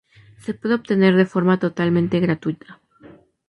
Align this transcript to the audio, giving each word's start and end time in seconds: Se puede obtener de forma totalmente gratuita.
Se 0.39 0.55
puede 0.55 0.73
obtener 0.73 1.15
de 1.15 1.27
forma 1.27 1.59
totalmente 1.59 2.19
gratuita. 2.19 2.81